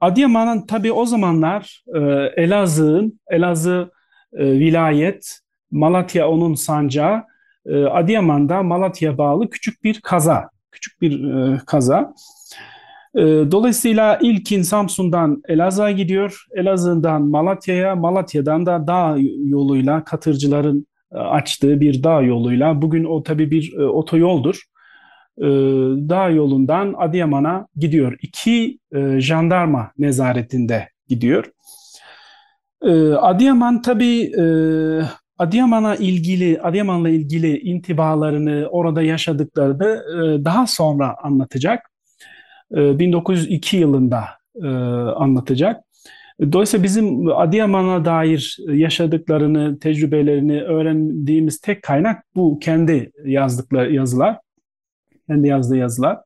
Adıyaman'ın 0.00 0.66
tabii 0.66 0.92
o 0.92 1.06
zamanlar 1.06 1.84
e, 1.94 1.98
Elazığ'ın, 2.42 3.20
Elazığ 3.30 3.90
e, 4.32 4.44
vilayet, 4.52 5.38
Malatya 5.70 6.28
onun 6.28 6.54
sancağı, 6.54 7.22
e, 7.66 7.84
Adıyaman'da 7.84 8.62
Malatya 8.62 9.18
bağlı 9.18 9.50
küçük 9.50 9.84
bir 9.84 10.00
kaza, 10.00 10.50
küçük 10.72 11.00
bir 11.00 11.24
e, 11.24 11.60
kaza. 11.66 12.14
E, 13.14 13.20
dolayısıyla 13.22 14.18
ilkin 14.22 14.62
Samsun'dan 14.62 15.42
Elazığ'a 15.48 15.90
gidiyor, 15.90 16.44
Elazığ'dan 16.56 17.22
Malatya'ya, 17.22 17.96
Malatya'dan 17.96 18.66
da 18.66 18.86
dağ 18.86 19.16
yoluyla 19.44 20.04
katırcıların 20.04 20.86
e, 21.12 21.16
açtığı 21.18 21.80
bir 21.80 22.02
dağ 22.02 22.22
yoluyla, 22.22 22.82
bugün 22.82 23.04
o 23.04 23.22
tabii 23.22 23.50
bir 23.50 23.72
e, 23.78 23.84
otoyoldur 23.84 24.69
e, 25.40 25.46
dağ 26.08 26.28
yolundan 26.28 26.94
Adıyaman'a 26.98 27.66
gidiyor. 27.76 28.18
İki 28.22 28.78
e, 28.92 29.20
jandarma 29.20 29.92
nezaretinde 29.98 30.88
gidiyor. 31.08 31.52
E, 32.82 33.12
Adıyaman 33.12 33.82
tabii 33.82 34.22
e, 34.22 34.44
Adıyaman'a 35.38 35.96
ilgili, 35.96 36.60
Adıyaman'la 36.60 37.08
ilgili 37.08 37.58
intibalarını, 37.58 38.68
orada 38.70 39.02
yaşadıklarını 39.02 40.02
e, 40.14 40.44
daha 40.44 40.66
sonra 40.66 41.16
anlatacak. 41.22 41.90
E, 42.76 42.98
1902 42.98 43.76
yılında 43.76 44.24
e, 44.62 44.68
anlatacak. 45.16 45.84
Dolayısıyla 46.52 46.84
bizim 46.84 47.28
Adıyaman'a 47.32 48.04
dair 48.04 48.58
yaşadıklarını, 48.68 49.78
tecrübelerini 49.78 50.62
öğrendiğimiz 50.62 51.60
tek 51.60 51.82
kaynak 51.82 52.24
bu 52.36 52.58
kendi 52.58 53.12
yazdıkları 53.24 53.94
yazılar 53.94 54.38
kendi 55.30 55.48
yazdığı 55.48 55.76
yazılar. 55.76 56.18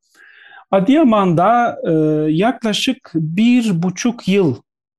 Adıyaman'da 0.70 1.78
e, 1.88 1.92
yaklaşık 2.32 3.10
bir 3.14 3.82
buçuk 3.82 4.28
yıl 4.28 4.56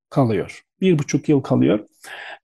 kalıyor. 0.10 0.62
Bir 0.82 1.00
buçuk 1.00 1.30
yıl 1.30 1.42
kalıyor. 1.42 1.80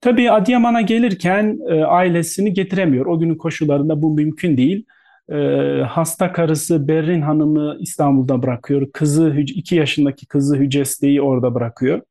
Tabii 0.02 0.32
Adıyaman'a 0.32 0.82
gelirken 0.82 1.60
e, 1.70 1.84
ailesini 1.84 2.54
getiremiyor. 2.54 3.06
O 3.06 3.20
günün 3.20 3.36
koşullarında 3.36 4.02
bu 4.02 4.14
mümkün 4.14 4.58
değil. 4.58 4.86
E, 5.32 5.36
hasta 5.90 6.32
karısı 6.32 6.88
Berrin 6.88 7.22
Hanım'ı 7.22 7.78
İstanbul'da 7.80 8.44
bırakıyor. 8.44 8.92
Kızı, 8.94 9.36
iki 9.38 9.76
yaşındaki 9.76 10.26
kızı 10.26 10.56
Hüceste'yi 10.56 11.22
orada 11.22 11.56
bırakıyor. 11.56 12.02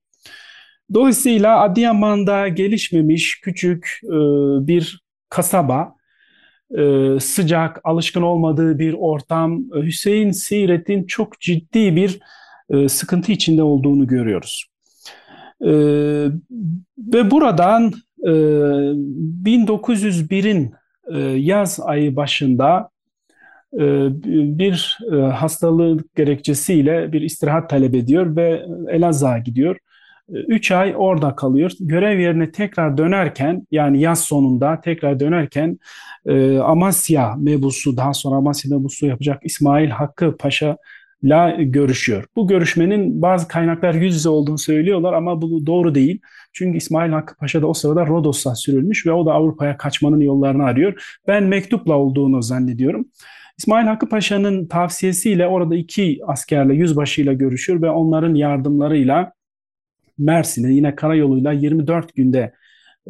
Dolayısıyla 0.95 1.61
Adıyaman'da 1.61 2.49
gelişmemiş 2.49 3.41
küçük 3.41 4.01
e, 4.05 4.19
bir 4.67 5.03
kasaba 5.29 5.95
e, 6.79 7.17
sıcak, 7.21 7.81
alışkın 7.85 8.23
olmadığı 8.23 8.79
bir 8.79 8.95
ortam, 8.99 9.65
e, 9.77 9.83
Hüseyin 9.83 10.31
Siret'in 10.31 11.05
çok 11.05 11.41
ciddi 11.41 11.97
bir 11.97 12.21
e, 12.71 12.89
sıkıntı 12.89 13.33
içinde 13.33 13.63
olduğunu 13.63 14.07
görüyoruz. 14.07 14.67
Ve 16.99 17.31
buradan 17.31 17.93
e, 18.23 18.31
1901'in 19.45 20.73
e, 21.13 21.19
yaz 21.21 21.81
ayı 21.81 22.17
başında 22.17 22.91
bir 23.73 24.99
hastalık 25.33 26.15
gerekçesiyle 26.17 27.13
bir 27.13 27.23
istirahat 27.23 27.71
talep 27.71 27.95
ediyor 27.95 28.37
ve 28.37 28.67
Elazığ'a 28.89 29.39
gidiyor. 29.39 29.77
3 30.33 30.73
ay 30.73 30.95
orada 30.97 31.37
kalıyor. 31.37 31.73
Görev 31.81 32.19
yerine 32.19 32.53
tekrar 32.53 32.97
dönerken 32.99 33.67
yani 33.71 34.01
yaz 34.01 34.21
sonunda 34.21 34.81
tekrar 34.81 35.21
dönerken 35.21 35.79
e, 36.27 36.59
Amasya 36.59 37.35
mebusu 37.39 37.97
daha 37.97 38.15
sonra 38.15 38.37
Amasya 38.37 38.77
mebusu 38.77 39.07
yapacak 39.07 39.41
İsmail 39.45 39.91
Hakkı 39.91 40.37
Paşa 40.37 40.77
ile 41.23 41.65
görüşüyor. 41.65 42.25
Bu 42.37 42.49
görüşmenin 42.49 43.23
bazı 43.23 43.49
kaynaklar 43.49 43.95
yüz 43.95 44.15
yüze 44.15 44.29
olduğunu 44.29 44.59
söylüyorlar 44.59 45.13
ama 45.13 45.43
bu 45.43 45.67
doğru 45.67 45.95
değil. 45.95 46.21
Çünkü 46.53 46.79
İsmail 46.79 47.13
Hakkı 47.13 47.37
Paşa 47.37 47.63
da 47.63 47.67
o 47.67 47.75
sırada 47.75 48.07
Rodos'a 48.07 48.55
sürülmüş 48.55 49.07
ve 49.07 49.13
o 49.13 49.27
da 49.27 49.33
Avrupa'ya 49.33 49.77
kaçmanın 49.77 50.21
yollarını 50.21 50.65
arıyor. 50.65 51.19
Ben 51.27 51.45
mektupla 51.45 51.95
olduğunu 51.95 52.43
zannediyorum. 52.43 53.07
İsmail 53.59 53.87
Hakkı 53.87 54.09
Paşa'nın 54.09 54.67
tavsiyesiyle 54.67 55.47
orada 55.47 55.77
iki 55.77 56.21
askerle, 56.27 56.75
yüzbaşıyla 56.75 57.33
görüşüyor 57.33 57.83
ve 57.83 57.91
onların 57.91 58.35
yardımlarıyla 58.35 59.33
Mersin'e 60.19 60.73
yine 60.73 60.95
karayoluyla 60.95 61.53
24 61.53 62.15
günde 62.15 62.53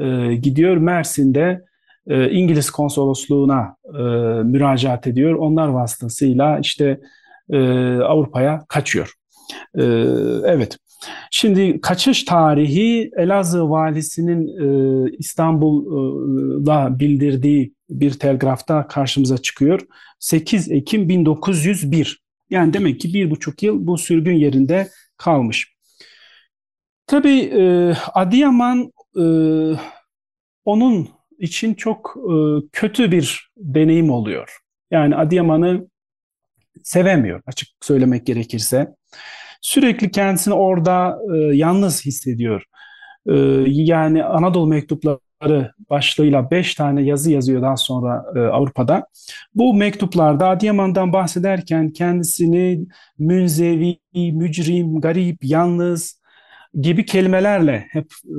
e, 0.01 0.35
gidiyor. 0.35 0.77
Mersin'de 0.77 1.65
e, 2.07 2.31
İngiliz 2.31 2.71
konsolosluğuna 2.71 3.77
e, 3.87 4.03
müracaat 4.43 5.07
ediyor. 5.07 5.35
Onlar 5.35 5.69
vasıtasıyla 5.69 6.59
işte 6.59 7.01
e, 7.51 7.59
Avrupa'ya 7.97 8.65
kaçıyor. 8.69 9.13
E, 9.75 9.83
evet. 10.45 10.79
Şimdi 11.31 11.81
kaçış 11.81 12.25
tarihi 12.25 13.11
Elazığ 13.17 13.71
valisinin 13.71 14.47
e, 14.47 15.11
İstanbul'da 15.19 16.99
bildirdiği 16.99 17.75
bir 17.91 18.13
telgrafta 18.13 18.87
karşımıza 18.87 19.39
çıkıyor. 19.39 19.81
8 20.19 20.71
Ekim 20.71 21.09
1901. 21.09 22.23
Yani 22.51 22.73
demek 22.73 23.01
ki 23.01 23.15
bir 23.15 23.31
buçuk 23.31 23.63
yıl 23.63 23.87
bu 23.87 23.99
sürgün 23.99 24.35
yerinde 24.35 24.89
kalmış. 25.17 25.75
Tabii 27.11 27.41
e, 27.41 27.95
Adıyaman 28.15 28.93
e, 29.17 29.25
onun 30.65 31.09
için 31.39 31.75
çok 31.75 32.17
e, 32.17 32.35
kötü 32.73 33.13
bir 33.13 33.51
deneyim 33.57 34.11
oluyor. 34.11 34.59
Yani 34.91 35.17
Adıyaman'ı 35.17 35.89
sevemiyor 36.83 37.43
açık 37.47 37.69
söylemek 37.81 38.27
gerekirse. 38.27 38.95
Sürekli 39.61 40.11
kendisini 40.11 40.55
orada 40.55 41.19
e, 41.35 41.37
yalnız 41.37 42.07
hissediyor. 42.07 42.65
E, 43.27 43.35
yani 43.67 44.25
Anadolu 44.25 44.67
mektupları 44.67 45.73
başlığıyla 45.91 46.51
beş 46.51 46.75
tane 46.75 47.03
yazı 47.03 47.33
yazıyor 47.33 47.63
daha 47.63 47.77
sonra 47.77 48.25
e, 48.37 48.39
Avrupa'da. 48.39 49.07
Bu 49.55 49.75
mektuplarda 49.75 50.49
Adıyaman'dan 50.49 51.13
bahsederken 51.13 51.91
kendisini 51.91 52.87
münzevi, 53.19 53.99
mücrim, 54.15 55.01
garip, 55.01 55.39
yalnız, 55.43 56.20
gibi 56.81 57.05
kelimelerle 57.05 57.87
hep 57.91 58.07
e, 58.25 58.37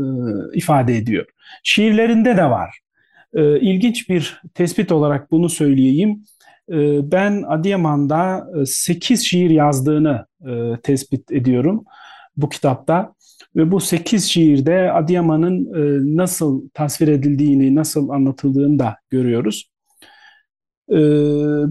ifade 0.57 0.97
ediyor. 0.97 1.25
Şiirlerinde 1.63 2.37
de 2.37 2.45
var. 2.45 2.79
E, 3.33 3.59
ilginç 3.59 4.09
bir 4.09 4.41
tespit 4.53 4.91
olarak 4.91 5.31
bunu 5.31 5.49
söyleyeyim. 5.49 6.23
E, 6.69 7.11
ben 7.11 7.43
Adıyaman'da 7.47 8.47
8 8.65 9.19
e, 9.19 9.23
şiir 9.23 9.49
yazdığını 9.49 10.25
e, 10.47 10.81
tespit 10.83 11.31
ediyorum 11.31 11.83
bu 12.37 12.49
kitapta. 12.49 13.13
Ve 13.55 13.71
bu 13.71 13.79
8 13.79 14.25
şiirde 14.25 14.91
Adıyaman'ın 14.91 15.65
e, 15.65 16.15
nasıl 16.17 16.69
tasvir 16.73 17.07
edildiğini, 17.07 17.75
nasıl 17.75 18.09
anlatıldığını 18.09 18.79
da 18.79 18.97
görüyoruz. 19.09 19.71
E, 20.89 20.97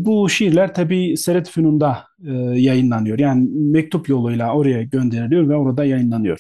bu 0.05 0.29
şiirler 0.29 0.75
tabii 0.75 1.17
Seret 1.17 1.51
Fünun'da 1.51 1.99
e, 2.27 2.33
yayınlanıyor. 2.61 3.19
Yani 3.19 3.49
mektup 3.53 4.09
yoluyla 4.09 4.55
oraya 4.55 4.83
gönderiliyor 4.83 5.49
ve 5.49 5.57
orada 5.57 5.85
yayınlanıyor. 5.85 6.39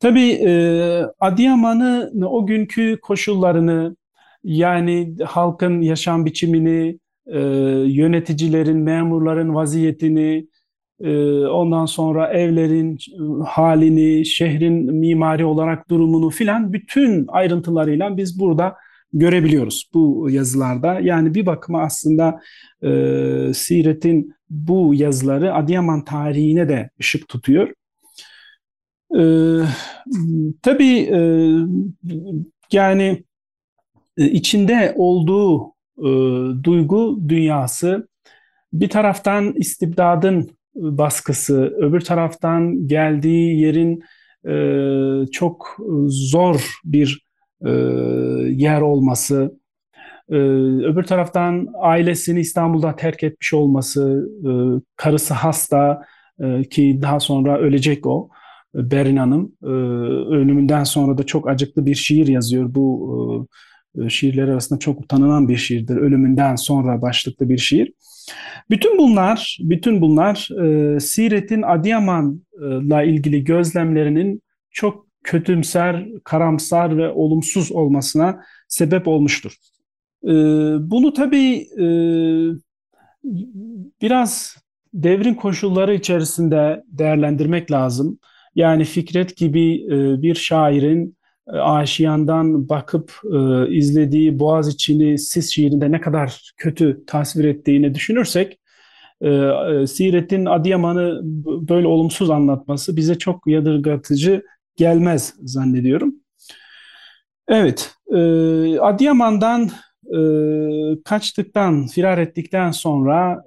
Tabii 0.00 0.30
e, 0.30 0.52
Adıyaman'ı 1.20 2.12
o 2.28 2.46
günkü 2.46 2.98
koşullarını 3.02 3.96
yani 4.44 5.16
halkın 5.24 5.80
yaşam 5.80 6.24
biçimini, 6.24 6.98
e, 7.26 7.38
yöneticilerin, 7.86 8.78
memurların 8.78 9.54
vaziyetini, 9.54 10.48
e, 11.00 11.36
ondan 11.46 11.86
sonra 11.86 12.28
evlerin 12.32 12.98
halini, 13.46 14.26
şehrin 14.26 14.94
mimari 14.94 15.44
olarak 15.44 15.90
durumunu 15.90 16.30
filan 16.30 16.72
bütün 16.72 17.26
ayrıntılarıyla 17.28 18.16
biz 18.16 18.40
burada 18.40 18.74
görebiliyoruz 19.12 19.90
bu 19.94 20.28
yazılarda. 20.30 21.00
Yani 21.00 21.34
bir 21.34 21.46
bakıma 21.46 21.82
aslında 21.82 22.40
e, 22.82 22.88
Siret'in 23.54 24.34
bu 24.50 24.94
yazıları 24.94 25.54
Adıyaman 25.54 26.04
tarihine 26.04 26.68
de 26.68 26.90
ışık 27.00 27.28
tutuyor. 27.28 27.77
Ee, 29.16 29.60
tabii 30.62 30.98
e, 30.98 31.20
yani 32.72 33.24
e, 34.18 34.24
içinde 34.26 34.94
olduğu 34.96 35.66
e, 35.98 36.08
duygu 36.64 37.18
dünyası 37.28 38.08
bir 38.72 38.88
taraftan 38.88 39.52
istibdadın 39.52 40.50
baskısı, 40.74 41.74
öbür 41.78 42.00
taraftan 42.00 42.88
geldiği 42.88 43.60
yerin 43.60 44.02
e, 44.48 45.26
çok 45.26 45.76
zor 46.06 46.78
bir 46.84 47.26
e, 47.66 47.70
yer 48.48 48.80
olması, 48.80 49.58
e, 50.30 50.34
öbür 50.84 51.02
taraftan 51.02 51.68
ailesini 51.80 52.40
İstanbul'da 52.40 52.96
terk 52.96 53.22
etmiş 53.22 53.54
olması, 53.54 54.28
e, 54.44 54.50
karısı 54.96 55.34
hasta 55.34 56.02
e, 56.40 56.62
ki 56.62 56.98
daha 57.02 57.20
sonra 57.20 57.58
ölecek 57.58 58.06
o. 58.06 58.28
Berin 58.74 59.16
Hanım. 59.16 59.52
E, 59.62 59.66
ölümünden 60.34 60.84
sonra 60.84 61.18
da 61.18 61.22
çok 61.22 61.48
acıklı 61.48 61.86
bir 61.86 61.94
şiir 61.94 62.26
yazıyor 62.26 62.74
bu 62.74 63.46
e, 63.96 64.04
e, 64.04 64.08
şiirleri 64.08 64.52
arasında 64.52 64.78
çok 64.78 65.08
tanınan 65.08 65.48
bir 65.48 65.56
şiirdir. 65.56 65.96
Ölümünden 65.96 66.56
sonra 66.56 67.02
başlıklı 67.02 67.48
bir 67.48 67.58
şiir. 67.58 67.92
Bütün 68.70 68.98
bunlar, 68.98 69.58
bütün 69.60 70.00
bunlar 70.00 70.48
e, 70.64 71.00
Siret'in 71.00 71.62
Adıyaman'la 71.62 73.02
ilgili 73.02 73.44
gözlemlerinin 73.44 74.42
çok 74.70 75.06
kötümser, 75.24 76.06
karamsar 76.24 76.96
ve 76.96 77.08
olumsuz 77.08 77.72
olmasına 77.72 78.40
sebep 78.68 79.08
olmuştur. 79.08 79.52
E, 80.24 80.32
bunu 80.90 81.12
tabii 81.12 81.66
e, 81.78 81.86
biraz 84.02 84.56
devrin 84.94 85.34
koşulları 85.34 85.94
içerisinde 85.94 86.84
değerlendirmek 86.86 87.70
lazım. 87.70 88.18
Yani 88.58 88.84
Fikret 88.84 89.36
gibi 89.36 89.84
e, 89.84 90.22
bir 90.22 90.34
şairin 90.34 91.16
e, 91.52 91.56
aşiyandan 91.56 92.68
bakıp 92.68 93.20
e, 93.34 93.68
izlediği 93.74 94.38
Boğaziçi'ni 94.38 95.18
Sis 95.18 95.50
şiirinde 95.50 95.92
ne 95.92 96.00
kadar 96.00 96.52
kötü 96.56 97.04
tasvir 97.06 97.44
ettiğini 97.44 97.94
düşünürsek 97.94 98.60
e, 99.20 99.28
e, 99.28 99.86
Siret'in 99.86 100.46
Adıyaman'ı 100.46 101.20
böyle 101.68 101.86
olumsuz 101.86 102.30
anlatması 102.30 102.96
bize 102.96 103.18
çok 103.18 103.46
yadırgatıcı 103.46 104.42
gelmez 104.76 105.34
zannediyorum. 105.42 106.14
Evet, 107.48 107.94
e, 108.14 108.18
Adıyaman'dan 108.80 109.70
kaçtıktan, 111.04 111.86
firar 111.86 112.18
ettikten 112.18 112.70
sonra 112.70 113.44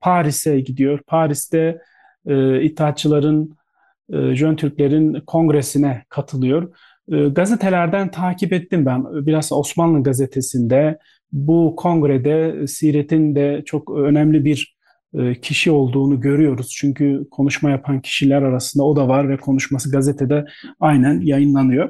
Paris'e 0.00 0.60
gidiyor. 0.60 1.00
Paris'te 1.06 1.78
e, 2.26 2.62
İttihatçıların, 2.62 3.42
e, 3.42 3.63
Jön 4.10 4.56
Türklerin 4.56 5.20
kongresine 5.26 6.04
katılıyor. 6.08 6.74
E, 7.12 7.28
gazetelerden 7.28 8.10
takip 8.10 8.52
ettim 8.52 8.86
ben. 8.86 9.26
Biraz 9.26 9.52
Osmanlı 9.52 10.02
gazetesinde 10.02 10.98
bu 11.32 11.74
kongrede 11.76 12.66
Siret'in 12.66 13.34
de 13.34 13.62
çok 13.66 13.90
önemli 13.90 14.44
bir 14.44 14.76
e, 15.14 15.34
kişi 15.34 15.70
olduğunu 15.70 16.20
görüyoruz. 16.20 16.74
Çünkü 16.76 17.26
konuşma 17.30 17.70
yapan 17.70 18.00
kişiler 18.00 18.42
arasında 18.42 18.84
o 18.84 18.96
da 18.96 19.08
var 19.08 19.28
ve 19.28 19.36
konuşması 19.36 19.90
gazetede 19.90 20.44
aynen 20.80 21.20
yayınlanıyor. 21.20 21.88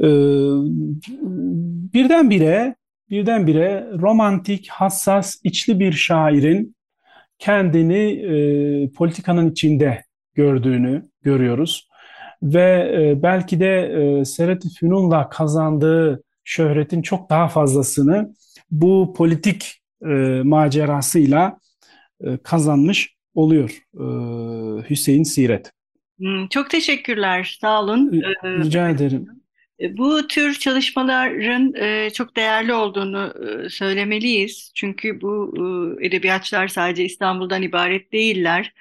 Ee, 0.00 0.06
birdenbire 1.94 2.74
birdenbire 3.10 3.86
romantik, 3.92 4.68
hassas, 4.68 5.36
içli 5.44 5.80
bir 5.80 5.92
şairin 5.92 6.76
kendini 7.38 8.10
e, 8.10 8.90
politikanın 8.90 9.50
içinde 9.50 10.02
gördüğünü 10.38 11.08
görüyoruz. 11.22 11.88
Ve 12.42 12.92
e, 12.94 13.22
belki 13.22 13.60
de 13.60 13.80
e, 13.80 14.24
Seret-i 14.24 14.68
Fünun'la 14.80 15.28
kazandığı 15.28 16.22
şöhretin 16.44 17.02
çok 17.02 17.30
daha 17.30 17.48
fazlasını 17.48 18.34
bu 18.70 19.14
politik 19.16 19.82
e, 20.02 20.08
macerasıyla 20.44 21.58
e, 22.20 22.36
kazanmış 22.36 23.14
oluyor 23.34 23.82
e, 23.94 24.04
Hüseyin 24.90 25.22
Siret. 25.22 25.72
Hmm, 26.18 26.48
çok 26.48 26.70
teşekkürler, 26.70 27.58
sağ 27.60 27.82
olun. 27.82 28.12
Rica 28.44 28.88
ederim. 28.88 29.26
Bu 29.90 30.26
tür 30.26 30.54
çalışmaların 30.54 31.74
çok 32.10 32.36
değerli 32.36 32.74
olduğunu 32.74 33.32
söylemeliyiz. 33.70 34.72
Çünkü 34.74 35.20
bu 35.20 35.54
edebiyatçılar 36.00 36.68
sadece 36.68 37.04
İstanbul'dan 37.04 37.62
ibaret 37.62 38.12
değiller 38.12 38.72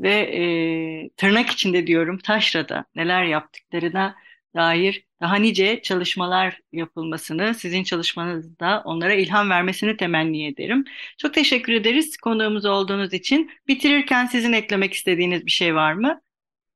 ve 0.00 1.10
tırnak 1.16 1.50
içinde 1.50 1.86
diyorum 1.86 2.18
taşrada 2.18 2.84
neler 2.94 3.24
yaptıklarına 3.24 4.14
dair 4.54 5.04
daha 5.20 5.36
nice 5.36 5.82
çalışmalar 5.82 6.60
yapılmasını, 6.72 7.54
sizin 7.54 7.84
çalışmanızda 7.84 8.82
onlara 8.84 9.14
ilham 9.14 9.50
vermesini 9.50 9.96
temenni 9.96 10.46
ederim. 10.46 10.84
Çok 11.18 11.34
teşekkür 11.34 11.72
ederiz 11.72 12.16
konuğumuz 12.16 12.64
olduğunuz 12.64 13.12
için. 13.12 13.50
Bitirirken 13.68 14.26
sizin 14.26 14.52
eklemek 14.52 14.94
istediğiniz 14.94 15.46
bir 15.46 15.50
şey 15.50 15.74
var 15.74 15.92
mı? 15.92 16.20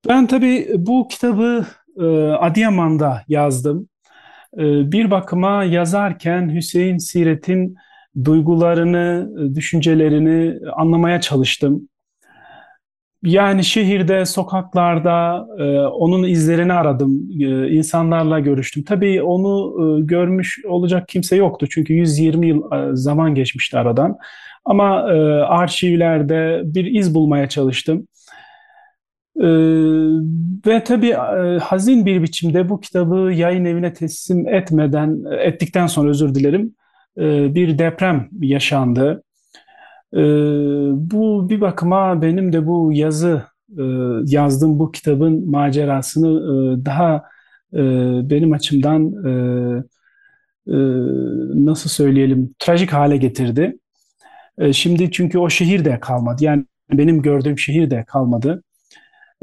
Ben 0.09 0.27
tabii 0.27 0.69
bu 0.75 1.09
kitabı 1.09 1.67
e, 2.01 2.05
Adıyaman'da 2.33 3.25
yazdım. 3.29 3.89
E, 4.59 4.93
bir 4.93 5.11
bakıma 5.11 5.65
yazarken 5.65 6.55
Hüseyin 6.55 6.99
Siret'in 6.99 7.77
duygularını, 8.25 9.31
düşüncelerini 9.55 10.69
anlamaya 10.77 11.21
çalıştım. 11.21 11.89
Yani 13.25 13.65
şehirde, 13.65 14.25
sokaklarda 14.27 15.47
e, 15.59 15.79
onun 15.81 16.23
izlerini 16.23 16.73
aradım, 16.73 17.29
e, 17.41 17.69
insanlarla 17.69 18.41
görüştüm. 18.41 18.85
Tabii 18.85 19.23
onu 19.23 19.75
e, 19.81 20.03
görmüş 20.05 20.65
olacak 20.69 21.09
kimse 21.09 21.37
yoktu 21.37 21.67
çünkü 21.71 21.95
120 21.95 22.49
yıl 22.49 22.73
e, 22.73 22.97
zaman 22.97 23.35
geçmişti 23.35 23.79
aradan. 23.79 24.17
Ama 24.65 25.13
e, 25.13 25.15
arşivlerde 25.43 26.63
bir 26.65 26.85
iz 26.85 27.15
bulmaya 27.15 27.49
çalıştım. 27.49 28.07
Ee, 29.41 29.47
ve 30.67 30.85
tabii 30.85 31.11
e, 31.11 31.59
hazin 31.59 32.07
bir 32.07 32.23
biçimde 32.23 32.69
bu 32.69 32.81
kitabı 32.81 33.33
yayın 33.33 33.65
evine 33.65 33.93
teslim 33.93 34.49
etmeden, 34.49 35.25
ettikten 35.41 35.87
sonra 35.87 36.11
özür 36.11 36.35
dilerim, 36.35 36.75
e, 37.19 37.55
bir 37.55 37.79
deprem 37.79 38.29
yaşandı. 38.41 39.23
E, 40.15 40.23
bu 41.11 41.49
bir 41.49 41.61
bakıma 41.61 42.23
benim 42.23 42.53
de 42.53 42.67
bu 42.67 42.91
yazı, 42.93 43.43
e, 43.79 43.83
yazdığım 44.27 44.79
bu 44.79 44.93
kitabın 44.93 45.51
macerasını 45.51 46.29
e, 46.29 46.85
daha 46.85 47.23
e, 47.75 47.81
benim 48.31 48.53
açımdan 48.53 49.13
e, 49.27 49.31
e, 50.67 50.77
nasıl 51.67 51.91
söyleyelim, 51.91 52.55
trajik 52.59 52.93
hale 52.93 53.17
getirdi. 53.17 53.79
E, 54.59 54.73
şimdi 54.73 55.11
çünkü 55.11 55.39
o 55.39 55.51
şehir 55.51 55.85
de 55.85 56.01
kalmadı. 56.01 56.45
Yani 56.45 56.65
benim 56.93 57.23
gördüğüm 57.23 57.59
şehir 57.59 57.91
de 57.91 58.05
kalmadı. 58.07 58.63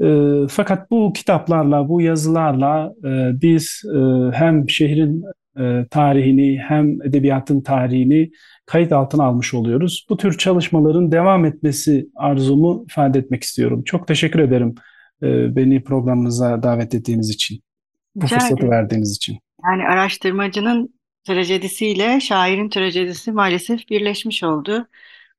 E, 0.04 0.08
fakat 0.50 0.92
bu 0.92 1.14
kitaplarla, 1.14 1.90
bu 1.90 2.02
yazılarla 2.02 2.94
e, 3.06 3.42
biz 3.42 3.84
e, 3.96 4.00
hem 4.34 4.70
şehrin 4.70 5.24
e, 5.60 5.86
tarihini 5.92 6.58
hem 6.58 7.02
edebiyatın 7.02 7.62
tarihini 7.62 8.32
kayıt 8.72 8.92
altına 8.92 9.24
almış 9.24 9.54
oluyoruz. 9.54 10.06
Bu 10.10 10.18
tür 10.18 10.38
çalışmaların 10.38 11.12
devam 11.12 11.46
etmesi 11.46 12.10
arzumu 12.16 12.86
ifade 12.90 13.20
etmek 13.20 13.44
istiyorum. 13.44 13.84
Çok 13.84 14.08
teşekkür 14.08 14.40
ederim 14.40 14.76
e, 15.24 15.56
beni 15.56 15.84
programınıza 15.84 16.64
davet 16.64 16.96
ettiğiniz 16.96 17.30
için. 17.30 17.64
Bu 18.16 18.26
Rica 18.26 18.36
fırsatı 18.36 18.54
ederim. 18.56 18.72
verdiğiniz 18.72 19.16
için. 19.16 19.38
Yani 19.66 19.84
araştırmacının 19.88 20.94
trajedisiyle 21.24 22.20
şairin 22.20 22.70
trajedisi 22.70 23.32
maalesef 23.32 23.90
birleşmiş 23.90 24.44
oldu. 24.44 24.88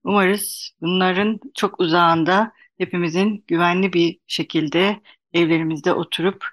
Umarız 0.05 0.71
bunların 0.81 1.41
çok 1.55 1.81
uzağında 1.81 2.53
hepimizin 2.79 3.45
güvenli 3.49 3.93
bir 3.93 4.19
şekilde 4.27 5.01
evlerimizde 5.33 5.93
oturup 5.93 6.45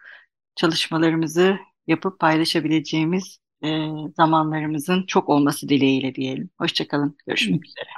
çalışmalarımızı 0.56 1.58
yapıp 1.88 2.20
paylaşabileceğimiz 2.20 3.40
zamanlarımızın 4.18 5.04
çok 5.06 5.30
olması 5.30 5.70
dileğiyle 5.70 6.16
diyelim. 6.16 6.50
Hoşçakalın, 6.58 7.18
görüşmek 7.28 7.66
üzere. 7.68 7.90